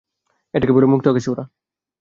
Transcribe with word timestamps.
এটাকে 0.53 0.73
বলে 0.73 0.87
মু্ক্ত 0.87 1.05
আকাশে 1.07 1.29
উড়া। 1.31 1.43